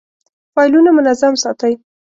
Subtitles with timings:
[0.53, 1.73] فایلونه منظم ساتئ؟